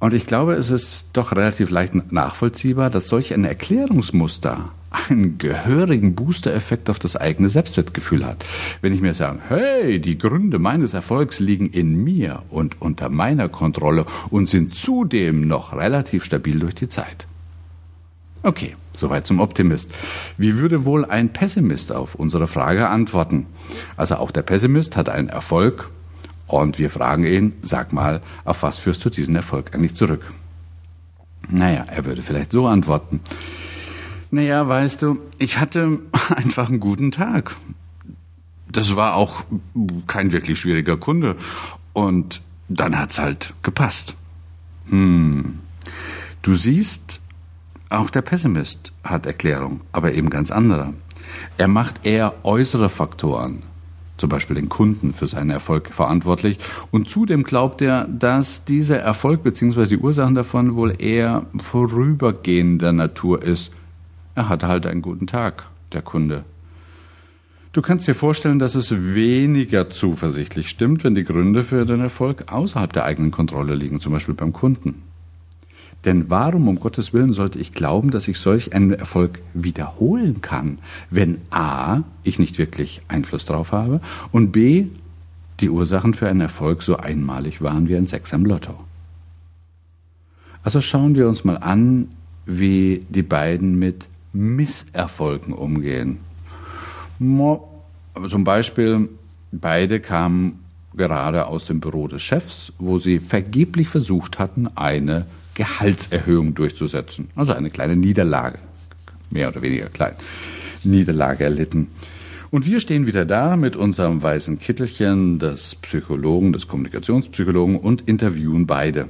Und 0.00 0.14
ich 0.14 0.26
glaube, 0.26 0.54
es 0.54 0.70
ist 0.70 1.10
doch 1.12 1.32
relativ 1.32 1.70
leicht 1.70 2.10
nachvollziehbar, 2.10 2.88
dass 2.88 3.08
solch 3.08 3.34
ein 3.34 3.44
Erklärungsmuster 3.44 4.72
einen 4.90 5.38
gehörigen 5.38 6.14
Booster-Effekt 6.14 6.90
auf 6.90 6.98
das 6.98 7.16
eigene 7.16 7.48
Selbstwertgefühl 7.48 8.26
hat. 8.26 8.44
Wenn 8.80 8.92
ich 8.92 9.00
mir 9.00 9.14
sage, 9.14 9.40
hey, 9.48 10.00
die 10.00 10.18
Gründe 10.18 10.58
meines 10.58 10.94
Erfolgs 10.94 11.38
liegen 11.38 11.66
in 11.68 12.02
mir 12.02 12.42
und 12.50 12.80
unter 12.82 13.08
meiner 13.08 13.48
Kontrolle 13.48 14.04
und 14.30 14.48
sind 14.48 14.74
zudem 14.74 15.46
noch 15.46 15.74
relativ 15.76 16.24
stabil 16.24 16.58
durch 16.58 16.74
die 16.74 16.88
Zeit. 16.88 17.26
Okay, 18.42 18.74
soweit 18.92 19.26
zum 19.26 19.38
Optimist. 19.38 19.90
Wie 20.38 20.56
würde 20.56 20.84
wohl 20.84 21.04
ein 21.04 21.32
Pessimist 21.32 21.92
auf 21.92 22.14
unsere 22.14 22.46
Frage 22.46 22.88
antworten? 22.88 23.46
Also 23.96 24.16
auch 24.16 24.30
der 24.30 24.42
Pessimist 24.42 24.96
hat 24.96 25.08
einen 25.08 25.28
Erfolg, 25.28 25.90
und 26.50 26.80
wir 26.80 26.90
fragen 26.90 27.24
ihn, 27.24 27.52
sag 27.62 27.92
mal, 27.92 28.22
auf 28.44 28.64
was 28.64 28.78
führst 28.78 29.04
du 29.04 29.10
diesen 29.10 29.36
Erfolg 29.36 29.72
eigentlich 29.72 29.94
zurück? 29.94 30.32
Naja, 31.48 31.84
er 31.88 32.04
würde 32.04 32.22
vielleicht 32.22 32.50
so 32.50 32.66
antworten. 32.66 33.20
Naja, 34.30 34.66
weißt 34.68 35.02
du, 35.02 35.18
ich 35.38 35.58
hatte 35.58 36.00
einfach 36.34 36.68
einen 36.68 36.80
guten 36.80 37.10
Tag. 37.10 37.56
Das 38.70 38.94
war 38.94 39.14
auch 39.14 39.42
kein 40.06 40.32
wirklich 40.32 40.60
schwieriger 40.60 40.96
Kunde. 40.96 41.36
Und 41.92 42.42
dann 42.68 42.96
hat's 42.96 43.18
halt 43.18 43.54
gepasst. 43.62 44.14
Hm. 44.88 45.58
Du 46.42 46.54
siehst, 46.54 47.20
auch 47.88 48.10
der 48.10 48.22
Pessimist 48.22 48.92
hat 49.02 49.26
Erklärung, 49.26 49.80
aber 49.92 50.12
eben 50.12 50.30
ganz 50.30 50.50
andere. 50.50 50.94
Er 51.58 51.68
macht 51.68 52.06
eher 52.06 52.34
äußere 52.44 52.88
Faktoren, 52.88 53.62
zum 54.16 54.28
Beispiel 54.28 54.56
den 54.56 54.68
Kunden 54.68 55.12
für 55.12 55.26
seinen 55.26 55.50
Erfolg 55.50 55.92
verantwortlich. 55.92 56.58
Und 56.92 57.08
zudem 57.08 57.42
glaubt 57.42 57.82
er, 57.82 58.06
dass 58.06 58.64
dieser 58.64 59.00
Erfolg 59.00 59.42
bzw. 59.42 59.86
die 59.86 59.98
Ursachen 59.98 60.34
davon 60.34 60.76
wohl 60.76 60.94
eher 61.02 61.46
vorübergehender 61.58 62.92
Natur 62.92 63.42
ist. 63.42 63.72
Er 64.40 64.48
hatte 64.48 64.68
halt 64.68 64.86
einen 64.86 65.02
guten 65.02 65.26
Tag, 65.26 65.66
der 65.92 66.00
Kunde. 66.00 66.44
Du 67.74 67.82
kannst 67.82 68.08
dir 68.08 68.14
vorstellen, 68.14 68.58
dass 68.58 68.74
es 68.74 68.90
weniger 68.90 69.90
zuversichtlich 69.90 70.70
stimmt, 70.70 71.04
wenn 71.04 71.14
die 71.14 71.24
Gründe 71.24 71.62
für 71.62 71.84
den 71.84 72.00
Erfolg 72.00 72.50
außerhalb 72.50 72.90
der 72.90 73.04
eigenen 73.04 73.32
Kontrolle 73.32 73.74
liegen, 73.74 74.00
zum 74.00 74.14
Beispiel 74.14 74.32
beim 74.32 74.54
Kunden. 74.54 75.02
Denn 76.06 76.30
warum 76.30 76.68
um 76.68 76.80
Gottes 76.80 77.12
Willen 77.12 77.34
sollte 77.34 77.58
ich 77.58 77.74
glauben, 77.74 78.10
dass 78.10 78.28
ich 78.28 78.38
solch 78.38 78.72
einen 78.72 78.94
Erfolg 78.94 79.40
wiederholen 79.52 80.40
kann, 80.40 80.78
wenn 81.10 81.36
a. 81.50 82.00
ich 82.24 82.38
nicht 82.38 82.56
wirklich 82.56 83.02
Einfluss 83.08 83.44
drauf 83.44 83.72
habe 83.72 84.00
und 84.32 84.52
b. 84.52 84.86
die 85.60 85.68
Ursachen 85.68 86.14
für 86.14 86.30
einen 86.30 86.40
Erfolg 86.40 86.80
so 86.80 86.96
einmalig 86.96 87.60
waren 87.60 87.90
wie 87.90 87.96
ein 87.96 88.06
Sechser 88.06 88.36
im 88.36 88.46
Lotto. 88.46 88.72
Also 90.62 90.80
schauen 90.80 91.14
wir 91.14 91.28
uns 91.28 91.44
mal 91.44 91.58
an, 91.58 92.08
wie 92.46 93.04
die 93.10 93.22
beiden 93.22 93.78
mit 93.78 94.06
Misserfolgen 94.32 95.52
umgehen. 95.52 96.18
Zum 97.18 98.44
Beispiel, 98.44 99.08
beide 99.52 100.00
kamen 100.00 100.64
gerade 100.94 101.46
aus 101.46 101.66
dem 101.66 101.80
Büro 101.80 102.08
des 102.08 102.22
Chefs, 102.22 102.72
wo 102.78 102.98
sie 102.98 103.20
vergeblich 103.20 103.88
versucht 103.88 104.38
hatten, 104.38 104.68
eine 104.74 105.26
Gehaltserhöhung 105.54 106.54
durchzusetzen. 106.54 107.28
Also 107.34 107.52
eine 107.52 107.70
kleine 107.70 107.96
Niederlage, 107.96 108.58
mehr 109.30 109.48
oder 109.48 109.62
weniger 109.62 109.86
klein, 109.86 110.14
Niederlage 110.84 111.44
erlitten. 111.44 111.88
Und 112.50 112.66
wir 112.66 112.80
stehen 112.80 113.06
wieder 113.06 113.24
da 113.24 113.54
mit 113.56 113.76
unserem 113.76 114.22
weißen 114.22 114.58
Kittelchen 114.58 115.38
des 115.38 115.76
Psychologen, 115.76 116.52
des 116.52 116.66
Kommunikationspsychologen 116.66 117.76
und 117.76 118.08
interviewen 118.08 118.66
beide. 118.66 119.08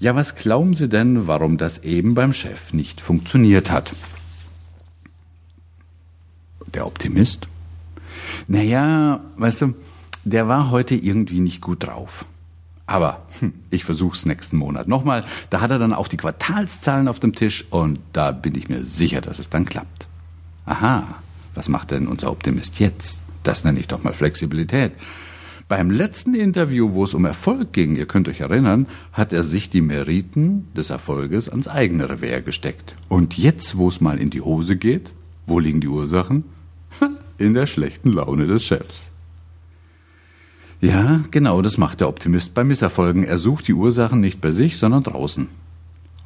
Ja, 0.00 0.16
was 0.16 0.34
glauben 0.34 0.74
Sie 0.74 0.88
denn, 0.88 1.26
warum 1.26 1.58
das 1.58 1.78
eben 1.84 2.14
beim 2.14 2.32
Chef 2.32 2.72
nicht 2.72 3.00
funktioniert 3.00 3.70
hat? 3.70 3.92
Der 6.74 6.86
Optimist? 6.86 7.48
Naja, 8.48 9.20
weißt 9.36 9.62
du, 9.62 9.74
der 10.24 10.48
war 10.48 10.70
heute 10.70 10.94
irgendwie 10.94 11.40
nicht 11.40 11.60
gut 11.60 11.86
drauf. 11.86 12.26
Aber 12.86 13.26
hm, 13.40 13.52
ich 13.70 13.84
versuch's 13.84 14.26
nächsten 14.26 14.56
Monat 14.56 14.88
nochmal. 14.88 15.24
Da 15.50 15.60
hat 15.60 15.70
er 15.70 15.78
dann 15.78 15.92
auch 15.92 16.08
die 16.08 16.16
Quartalszahlen 16.16 17.08
auf 17.08 17.20
dem 17.20 17.34
Tisch 17.34 17.64
und 17.70 17.98
da 18.12 18.30
bin 18.30 18.54
ich 18.54 18.68
mir 18.68 18.84
sicher, 18.84 19.20
dass 19.20 19.38
es 19.38 19.50
dann 19.50 19.66
klappt. 19.66 20.06
Aha, 20.66 21.04
was 21.54 21.68
macht 21.68 21.90
denn 21.90 22.06
unser 22.06 22.30
Optimist 22.30 22.78
jetzt? 22.80 23.24
Das 23.42 23.64
nenne 23.64 23.80
ich 23.80 23.88
doch 23.88 24.02
mal 24.02 24.12
Flexibilität. 24.12 24.92
Beim 25.68 25.90
letzten 25.90 26.34
Interview, 26.34 26.92
wo 26.92 27.02
es 27.02 27.14
um 27.14 27.24
Erfolg 27.24 27.72
ging, 27.72 27.96
ihr 27.96 28.06
könnt 28.06 28.28
euch 28.28 28.40
erinnern, 28.40 28.86
hat 29.12 29.32
er 29.32 29.42
sich 29.42 29.68
die 29.68 29.80
Meriten 29.80 30.68
des 30.76 30.90
Erfolges 30.90 31.48
ans 31.48 31.66
eigene 31.66 32.08
Revier 32.08 32.40
gesteckt. 32.40 32.94
Und 33.08 33.36
jetzt, 33.36 33.76
wo 33.76 33.88
es 33.88 34.00
mal 34.00 34.20
in 34.20 34.30
die 34.30 34.42
Hose 34.42 34.76
geht, 34.76 35.12
wo 35.44 35.58
liegen 35.58 35.80
die 35.80 35.88
Ursachen? 35.88 36.44
In 37.38 37.54
der 37.54 37.66
schlechten 37.66 38.12
Laune 38.12 38.46
des 38.46 38.64
Chefs. 38.64 39.10
Ja, 40.80 41.20
genau, 41.30 41.62
das 41.62 41.78
macht 41.78 42.00
der 42.00 42.08
Optimist 42.08 42.54
bei 42.54 42.62
Misserfolgen. 42.62 43.24
Er 43.24 43.38
sucht 43.38 43.66
die 43.68 43.72
Ursachen 43.74 44.20
nicht 44.20 44.40
bei 44.40 44.52
sich, 44.52 44.76
sondern 44.76 45.02
draußen. 45.02 45.48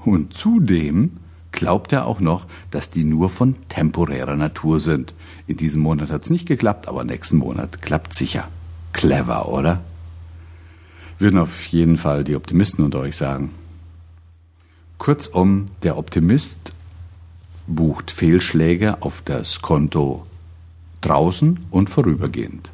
Und 0.04 0.34
zudem 0.34 1.12
glaubt 1.52 1.92
er 1.92 2.06
auch 2.06 2.20
noch, 2.20 2.46
dass 2.70 2.90
die 2.90 3.04
nur 3.04 3.30
von 3.30 3.56
temporärer 3.68 4.36
Natur 4.36 4.80
sind. 4.80 5.14
In 5.46 5.56
diesem 5.56 5.82
Monat 5.82 6.10
hat's 6.10 6.30
nicht 6.30 6.46
geklappt, 6.46 6.88
aber 6.88 7.04
nächsten 7.04 7.36
Monat 7.36 7.80
klappt 7.82 8.12
sicher. 8.12 8.48
Clever, 8.92 9.48
oder? 9.48 9.80
Würden 11.18 11.38
auf 11.38 11.66
jeden 11.66 11.96
Fall 11.96 12.24
die 12.24 12.34
Optimisten 12.34 12.84
unter 12.84 13.00
euch 13.00 13.16
sagen. 13.16 13.50
Kurzum, 14.98 15.66
der 15.82 15.96
Optimist 15.96 16.72
bucht 17.66 18.10
Fehlschläge 18.10 19.02
auf 19.02 19.22
das 19.24 19.62
Konto 19.62 20.26
draußen 21.00 21.60
und 21.70 21.90
vorübergehend. 21.90 22.70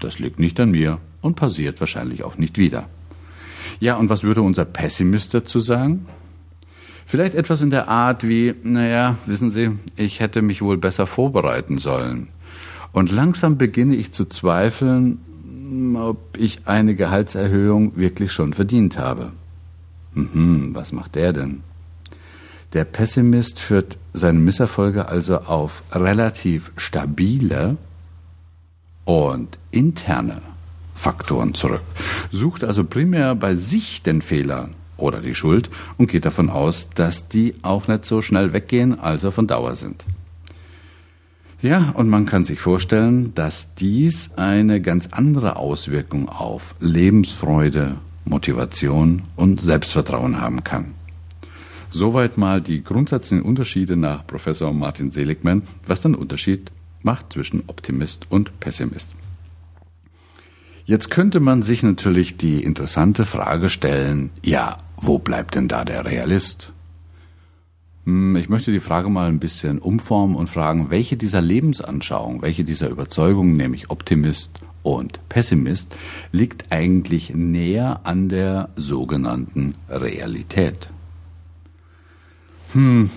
Das 0.00 0.18
liegt 0.18 0.38
nicht 0.38 0.58
an 0.60 0.70
mir, 0.70 0.98
und 1.20 1.36
passiert 1.36 1.80
wahrscheinlich 1.80 2.24
auch 2.24 2.38
nicht 2.38 2.58
wieder. 2.58 2.88
Ja, 3.80 3.96
und 3.96 4.08
was 4.08 4.22
würde 4.22 4.42
unser 4.42 4.64
Pessimist 4.64 5.34
dazu 5.34 5.60
sagen? 5.60 6.06
Vielleicht 7.06 7.34
etwas 7.34 7.62
in 7.62 7.70
der 7.70 7.88
Art 7.88 8.26
wie, 8.26 8.54
naja, 8.62 9.16
wissen 9.26 9.50
Sie, 9.50 9.70
ich 9.96 10.20
hätte 10.20 10.42
mich 10.42 10.62
wohl 10.62 10.76
besser 10.76 11.06
vorbereiten 11.06 11.78
sollen. 11.78 12.28
Und 12.92 13.10
langsam 13.10 13.56
beginne 13.56 13.96
ich 13.96 14.12
zu 14.12 14.26
zweifeln, 14.26 15.18
ob 15.96 16.36
ich 16.38 16.66
eine 16.66 16.94
Gehaltserhöhung 16.94 17.96
wirklich 17.96 18.32
schon 18.32 18.52
verdient 18.52 18.98
habe. 18.98 19.32
Mhm, 20.14 20.74
was 20.74 20.92
macht 20.92 21.14
der 21.14 21.32
denn? 21.32 21.60
Der 22.74 22.84
Pessimist 22.84 23.60
führt 23.60 23.96
seine 24.12 24.38
Misserfolge 24.38 25.08
also 25.08 25.38
auf 25.38 25.82
relativ 25.92 26.70
stabile 26.76 27.76
und 29.04 29.58
interne 29.70 30.42
Faktoren 30.94 31.54
zurück, 31.54 31.82
sucht 32.30 32.64
also 32.64 32.84
primär 32.84 33.34
bei 33.34 33.54
sich 33.54 34.02
den 34.02 34.20
Fehler 34.20 34.68
oder 34.98 35.20
die 35.20 35.34
Schuld 35.34 35.70
und 35.96 36.10
geht 36.10 36.26
davon 36.26 36.50
aus, 36.50 36.90
dass 36.90 37.28
die 37.28 37.54
auch 37.62 37.88
nicht 37.88 38.04
so 38.04 38.20
schnell 38.20 38.52
weggehen, 38.52 38.98
also 38.98 39.30
von 39.30 39.46
Dauer 39.46 39.76
sind. 39.76 40.04
Ja, 41.62 41.92
und 41.94 42.08
man 42.08 42.26
kann 42.26 42.44
sich 42.44 42.60
vorstellen, 42.60 43.32
dass 43.34 43.74
dies 43.74 44.30
eine 44.36 44.80
ganz 44.80 45.08
andere 45.10 45.56
Auswirkung 45.56 46.28
auf 46.28 46.74
Lebensfreude, 46.80 47.96
Motivation 48.24 49.22
und 49.36 49.60
Selbstvertrauen 49.60 50.40
haben 50.40 50.62
kann. 50.62 50.94
Soweit 51.90 52.36
mal 52.36 52.60
die 52.60 52.84
grundsätzlichen 52.84 53.44
Unterschiede 53.44 53.96
nach 53.96 54.26
Professor 54.26 54.72
Martin 54.72 55.10
Seligman, 55.10 55.62
was 55.86 56.02
den 56.02 56.14
Unterschied 56.14 56.70
macht 57.02 57.32
zwischen 57.32 57.64
Optimist 57.66 58.26
und 58.30 58.60
Pessimist. 58.60 59.14
Jetzt 60.84 61.10
könnte 61.10 61.40
man 61.40 61.62
sich 61.62 61.82
natürlich 61.82 62.36
die 62.36 62.62
interessante 62.62 63.24
Frage 63.24 63.68
stellen, 63.68 64.30
ja, 64.42 64.78
wo 64.96 65.18
bleibt 65.18 65.54
denn 65.54 65.68
da 65.68 65.84
der 65.84 66.04
Realist? 66.04 66.72
Hm, 68.04 68.36
ich 68.36 68.48
möchte 68.48 68.72
die 68.72 68.80
Frage 68.80 69.10
mal 69.10 69.28
ein 69.28 69.38
bisschen 69.38 69.78
umformen 69.80 70.34
und 70.34 70.48
fragen, 70.48 70.90
welche 70.90 71.18
dieser 71.18 71.42
Lebensanschauungen, 71.42 72.40
welche 72.40 72.64
dieser 72.64 72.88
Überzeugungen, 72.88 73.56
nämlich 73.56 73.90
Optimist 73.90 74.60
und 74.82 75.20
Pessimist, 75.28 75.94
liegt 76.32 76.72
eigentlich 76.72 77.34
näher 77.34 78.00
an 78.04 78.30
der 78.30 78.70
sogenannten 78.76 79.74
Realität? 79.90 80.88
Hm, 82.72 83.10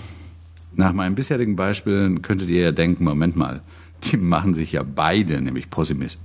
nach 0.73 0.93
meinen 0.93 1.15
bisherigen 1.15 1.55
Beispielen 1.55 2.21
könntet 2.21 2.49
ihr 2.49 2.61
ja 2.61 2.71
denken, 2.71 3.03
Moment 3.03 3.35
mal, 3.35 3.61
die 4.03 4.17
machen 4.17 4.53
sich 4.53 4.71
ja 4.71 4.83
beide, 4.83 5.41
nämlich 5.41 5.69
Pessimist, 5.69 6.19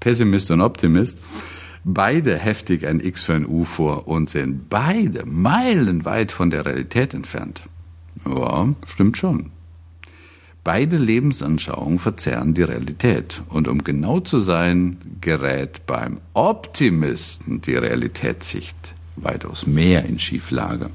Pessimist 0.00 0.50
und 0.50 0.60
Optimist, 0.60 1.18
beide 1.84 2.36
heftig 2.36 2.86
ein 2.86 3.00
X 3.00 3.24
für 3.24 3.34
ein 3.34 3.46
U 3.46 3.64
vor 3.64 4.08
und 4.08 4.28
sind 4.28 4.68
beide 4.68 5.24
meilenweit 5.26 6.32
von 6.32 6.50
der 6.50 6.66
Realität 6.66 7.14
entfernt. 7.14 7.62
Ja, 8.26 8.74
stimmt 8.86 9.16
schon. 9.16 9.50
Beide 10.64 10.96
Lebensanschauungen 10.96 11.98
verzerren 11.98 12.54
die 12.54 12.62
Realität. 12.62 13.42
Und 13.50 13.68
um 13.68 13.84
genau 13.84 14.20
zu 14.20 14.40
sein, 14.40 14.96
gerät 15.20 15.86
beim 15.86 16.20
Optimisten 16.32 17.60
die 17.60 17.74
Realitätssicht 17.74 18.94
weitaus 19.16 19.66
mehr 19.66 20.04
in 20.04 20.18
Schieflage. 20.18 20.90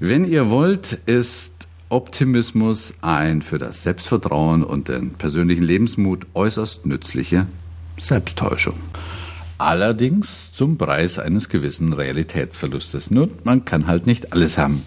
Wenn 0.00 0.24
ihr 0.24 0.50
wollt, 0.50 0.92
ist 1.06 1.68
Optimismus 1.88 2.94
ein 3.02 3.42
für 3.42 3.58
das 3.58 3.82
Selbstvertrauen 3.82 4.64
und 4.64 4.88
den 4.88 5.10
persönlichen 5.10 5.62
Lebensmut 5.62 6.26
äußerst 6.34 6.86
nützliche 6.86 7.46
Selbsttäuschung. 7.98 8.78
Allerdings 9.58 10.52
zum 10.52 10.76
Preis 10.76 11.18
eines 11.18 11.48
gewissen 11.48 11.92
Realitätsverlustes. 11.92 13.10
Nur 13.10 13.28
man 13.44 13.64
kann 13.64 13.86
halt 13.86 14.06
nicht 14.06 14.32
alles 14.32 14.58
haben. 14.58 14.82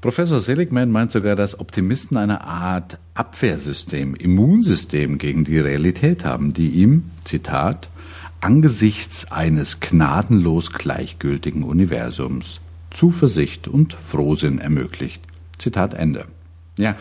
Professor 0.00 0.40
Seligman 0.40 0.92
meint 0.92 1.10
sogar, 1.10 1.34
dass 1.34 1.58
Optimisten 1.58 2.16
eine 2.16 2.44
Art 2.44 2.98
Abwehrsystem, 3.14 4.14
Immunsystem 4.14 5.18
gegen 5.18 5.44
die 5.44 5.58
Realität 5.58 6.24
haben, 6.24 6.52
die 6.52 6.68
ihm, 6.68 7.10
Zitat, 7.24 7.90
angesichts 8.40 9.30
eines 9.30 9.80
gnadenlos 9.80 10.72
gleichgültigen 10.72 11.62
Universums 11.62 12.60
Zuversicht 12.90 13.68
und 13.68 13.92
Frohsinn 13.92 14.58
ermöglicht. 14.58 15.22
Zitat 15.58 15.94
Ende. 15.94 16.26
Ja, 16.76 16.96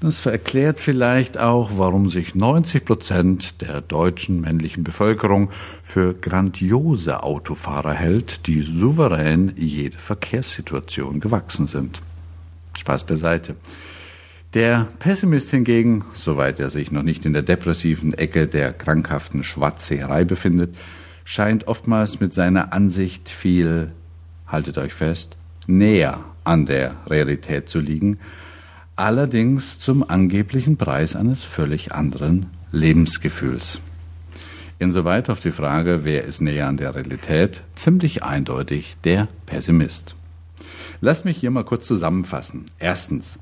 das 0.00 0.24
erklärt 0.26 0.80
vielleicht 0.80 1.38
auch, 1.38 1.72
warum 1.76 2.08
sich 2.08 2.34
90 2.34 2.84
Prozent 2.84 3.60
der 3.60 3.80
deutschen 3.80 4.40
männlichen 4.40 4.82
Bevölkerung 4.82 5.50
für 5.82 6.14
grandiose 6.14 7.22
Autofahrer 7.22 7.92
hält, 7.92 8.46
die 8.48 8.62
souverän 8.62 9.52
jede 9.56 9.98
Verkehrssituation 9.98 11.20
gewachsen 11.20 11.68
sind. 11.68 12.02
Spaß 12.78 13.04
beiseite. 13.06 13.54
Der 14.54 14.86
Pessimist 14.98 15.50
hingegen, 15.50 16.04
soweit 16.12 16.60
er 16.60 16.68
sich 16.68 16.92
noch 16.92 17.02
nicht 17.02 17.24
in 17.24 17.32
der 17.32 17.40
depressiven 17.40 18.12
Ecke 18.12 18.46
der 18.46 18.74
krankhaften 18.74 19.44
Schwarzseherei 19.44 20.24
befindet, 20.24 20.74
scheint 21.24 21.68
oftmals 21.68 22.20
mit 22.20 22.34
seiner 22.34 22.74
Ansicht 22.74 23.30
viel, 23.30 23.92
haltet 24.46 24.76
euch 24.76 24.92
fest, 24.92 25.38
näher 25.66 26.20
an 26.44 26.66
der 26.66 26.96
Realität 27.06 27.70
zu 27.70 27.80
liegen, 27.80 28.18
allerdings 28.94 29.80
zum 29.80 30.08
angeblichen 30.08 30.76
Preis 30.76 31.16
eines 31.16 31.44
völlig 31.44 31.92
anderen 31.92 32.50
Lebensgefühls. 32.72 33.80
Insoweit 34.78 35.30
auf 35.30 35.40
die 35.40 35.50
Frage, 35.50 36.00
wer 36.04 36.24
ist 36.24 36.42
näher 36.42 36.68
an 36.68 36.76
der 36.76 36.94
Realität, 36.94 37.62
ziemlich 37.74 38.22
eindeutig 38.22 38.96
der 39.04 39.28
Pessimist. 39.46 40.14
Lass 41.00 41.24
mich 41.24 41.38
hier 41.38 41.50
mal 41.50 41.64
kurz 41.64 41.86
zusammenfassen. 41.86 42.66
Erstens, 42.78 43.38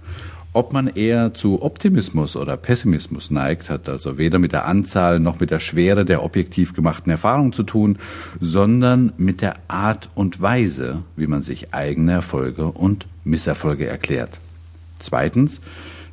ob 0.52 0.72
man 0.72 0.88
eher 0.88 1.32
zu 1.32 1.62
Optimismus 1.62 2.34
oder 2.34 2.56
Pessimismus 2.56 3.30
neigt, 3.30 3.70
hat 3.70 3.88
also 3.88 4.18
weder 4.18 4.38
mit 4.40 4.52
der 4.52 4.66
Anzahl 4.66 5.20
noch 5.20 5.38
mit 5.38 5.50
der 5.50 5.60
Schwere 5.60 6.04
der 6.04 6.24
objektiv 6.24 6.74
gemachten 6.74 7.10
Erfahrung 7.10 7.52
zu 7.52 7.62
tun, 7.62 7.98
sondern 8.40 9.12
mit 9.16 9.42
der 9.42 9.56
Art 9.68 10.08
und 10.14 10.40
Weise, 10.40 11.02
wie 11.14 11.28
man 11.28 11.42
sich 11.42 11.72
eigene 11.72 12.12
Erfolge 12.12 12.66
und 12.66 13.06
Misserfolge 13.22 13.86
erklärt. 13.86 14.40
Zweitens, 14.98 15.60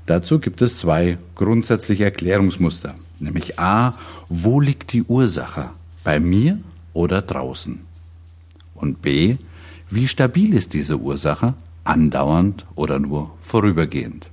dazu 0.05 0.37
gibt 0.39 0.61
es 0.61 0.77
zwei 0.77 1.17
grundsätzliche 1.33 2.03
Erklärungsmuster, 2.03 2.93
nämlich 3.19 3.59
a, 3.59 3.95
wo 4.29 4.59
liegt 4.59 4.93
die 4.93 5.03
Ursache, 5.03 5.71
bei 6.03 6.19
mir 6.19 6.59
oder 6.93 7.23
draußen? 7.23 7.79
Und 8.75 9.01
b, 9.01 9.37
wie 9.89 10.07
stabil 10.07 10.53
ist 10.53 10.73
diese 10.73 10.99
Ursache 10.99 11.55
andauernd 11.87 12.65
oder 12.75 12.99
nur 12.99 13.31
vorübergehend. 13.41 14.29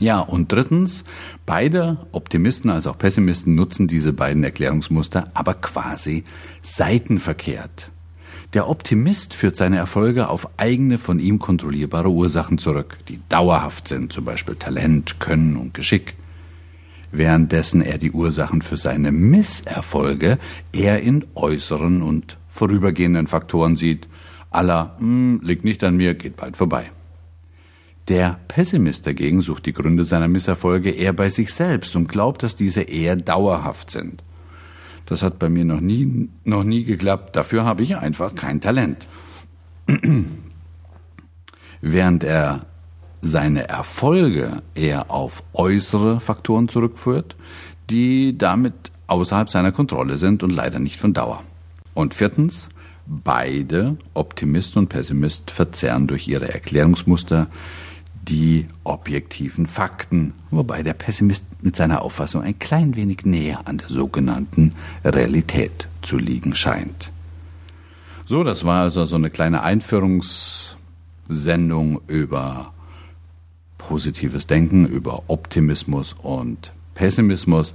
Ja, 0.00 0.20
und 0.20 0.50
drittens, 0.50 1.04
beide 1.46 1.98
Optimisten 2.10 2.68
als 2.70 2.86
auch 2.86 2.98
Pessimisten 2.98 3.54
nutzen 3.54 3.86
diese 3.86 4.12
beiden 4.12 4.42
Erklärungsmuster, 4.42 5.30
aber 5.34 5.54
quasi 5.54 6.24
seitenverkehrt. 6.62 7.90
Der 8.54 8.68
Optimist 8.68 9.34
führt 9.34 9.56
seine 9.56 9.76
Erfolge 9.76 10.28
auf 10.28 10.48
eigene 10.56 10.98
von 10.98 11.20
ihm 11.20 11.38
kontrollierbare 11.38 12.10
Ursachen 12.10 12.58
zurück, 12.58 12.98
die 13.08 13.20
dauerhaft 13.28 13.88
sind, 13.88 14.12
zum 14.12 14.24
Beispiel 14.24 14.56
Talent, 14.56 15.20
Können 15.20 15.56
und 15.56 15.74
Geschick, 15.74 16.14
währenddessen 17.10 17.80
er 17.80 17.98
die 17.98 18.12
Ursachen 18.12 18.62
für 18.62 18.76
seine 18.76 19.12
Misserfolge 19.12 20.38
eher 20.72 21.02
in 21.02 21.24
äußeren 21.34 22.02
und 22.02 22.36
vorübergehenden 22.48 23.26
Faktoren 23.26 23.76
sieht, 23.76 24.08
aller 24.54 24.96
hm, 24.98 25.40
liegt 25.42 25.64
nicht 25.64 25.82
an 25.84 25.96
mir, 25.96 26.14
geht 26.14 26.36
bald 26.36 26.56
vorbei. 26.56 26.90
Der 28.08 28.38
Pessimist 28.48 29.06
dagegen 29.06 29.40
sucht 29.40 29.64
die 29.64 29.72
Gründe 29.72 30.04
seiner 30.04 30.28
Misserfolge 30.28 30.90
eher 30.90 31.14
bei 31.14 31.30
sich 31.30 31.52
selbst 31.52 31.96
und 31.96 32.08
glaubt, 32.08 32.42
dass 32.42 32.54
diese 32.54 32.82
eher 32.82 33.16
dauerhaft 33.16 33.90
sind. 33.90 34.22
Das 35.06 35.22
hat 35.22 35.38
bei 35.38 35.48
mir 35.48 35.64
noch 35.64 35.80
nie, 35.80 36.28
noch 36.44 36.64
nie 36.64 36.84
geklappt. 36.84 37.36
Dafür 37.36 37.64
habe 37.64 37.82
ich 37.82 37.96
einfach 37.96 38.34
kein 38.34 38.60
Talent. 38.60 39.06
Während 41.80 42.24
er 42.24 42.66
seine 43.20 43.68
Erfolge 43.68 44.62
eher 44.74 45.10
auf 45.10 45.42
äußere 45.54 46.20
Faktoren 46.20 46.68
zurückführt, 46.68 47.36
die 47.90 48.36
damit 48.36 48.74
außerhalb 49.06 49.50
seiner 49.50 49.72
Kontrolle 49.72 50.18
sind 50.18 50.42
und 50.42 50.50
leider 50.50 50.78
nicht 50.78 51.00
von 51.00 51.14
Dauer. 51.14 51.42
Und 51.94 52.14
viertens, 52.14 52.68
Beide, 53.06 53.96
Optimist 54.14 54.76
und 54.76 54.88
Pessimist, 54.88 55.50
verzerren 55.50 56.06
durch 56.06 56.26
ihre 56.26 56.52
Erklärungsmuster 56.52 57.48
die 58.28 58.66
objektiven 58.84 59.66
Fakten, 59.66 60.34
wobei 60.50 60.82
der 60.82 60.94
Pessimist 60.94 61.44
mit 61.62 61.76
seiner 61.76 62.02
Auffassung 62.02 62.42
ein 62.42 62.58
klein 62.58 62.96
wenig 62.96 63.26
näher 63.26 63.60
an 63.66 63.78
der 63.78 63.88
sogenannten 63.88 64.74
Realität 65.04 65.88
zu 66.00 66.16
liegen 66.16 66.54
scheint. 66.54 67.12
So, 68.24 68.42
das 68.42 68.64
war 68.64 68.82
also 68.82 69.04
so 69.04 69.16
eine 69.16 69.28
kleine 69.28 69.62
Einführungssendung 69.62 72.00
über 72.06 72.72
positives 73.76 74.46
Denken, 74.46 74.86
über 74.86 75.24
Optimismus 75.26 76.14
und 76.14 76.72
Pessimismus. 76.94 77.74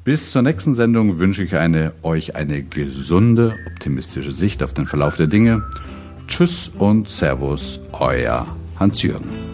Bis 0.04 0.32
zur 0.32 0.42
nächsten 0.42 0.74
Sendung 0.74 1.20
wünsche 1.20 1.44
ich 1.44 1.56
eine, 1.56 1.92
euch 2.02 2.36
eine 2.36 2.64
gesunde, 2.64 3.56
optimistische 3.74 4.32
Sicht 4.32 4.64
auf 4.64 4.74
den 4.74 4.86
Verlauf 4.86 5.18
der 5.18 5.28
Dinge. 5.28 5.64
Tschüss 6.28 6.72
und 6.78 7.10
Servus, 7.10 7.80
euer 7.92 8.48
Hans-Jürgen. 8.80 9.47